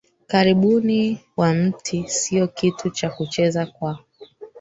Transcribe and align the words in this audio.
karibuni 0.27 1.21
wa 1.37 1.53
mti 1.53 2.05
sio 2.07 2.47
kitu 2.47 2.89
cha 2.89 3.09
kucheza 3.09 3.65
kwa 3.65 3.99